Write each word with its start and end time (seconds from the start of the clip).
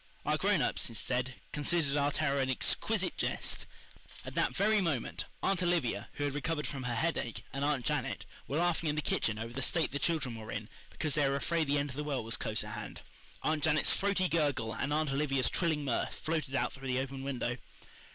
Our 0.25 0.35
grown 0.35 0.63
ups, 0.63 0.89
instead, 0.89 1.35
considered 1.51 1.95
our 1.95 2.11
terror 2.11 2.39
an 2.39 2.49
exquisite 2.49 3.15
jest. 3.17 3.67
At 4.25 4.33
that 4.33 4.55
very 4.55 4.81
moment, 4.81 5.25
Aunt 5.43 5.61
Olivia, 5.61 6.09
who 6.13 6.23
had 6.23 6.33
recovered 6.33 6.65
from 6.65 6.81
her 6.85 6.95
headache, 6.95 7.43
and 7.53 7.63
Aunt 7.63 7.85
Janet 7.85 8.25
were 8.47 8.57
laughing 8.57 8.89
in 8.89 8.95
the 8.95 9.03
kitchen 9.03 9.37
over 9.37 9.53
the 9.53 9.61
state 9.61 9.91
the 9.91 9.99
children 9.99 10.35
were 10.37 10.51
in 10.51 10.69
because 10.89 11.13
they 11.13 11.29
were 11.29 11.35
afraid 11.35 11.67
the 11.67 11.77
end 11.77 11.91
of 11.91 11.95
the 11.95 12.03
world 12.03 12.25
was 12.25 12.35
close 12.35 12.63
at 12.63 12.73
hand. 12.73 13.01
Aunt 13.43 13.63
Janet's 13.63 13.91
throaty 13.93 14.27
gurgle 14.27 14.73
and 14.73 14.91
Aunt 14.91 15.11
Olivia's 15.11 15.51
trilling 15.51 15.85
mirth 15.85 16.15
floated 16.15 16.55
out 16.55 16.73
through 16.73 16.87
the 16.87 16.97
open 16.99 17.21
window. 17.21 17.57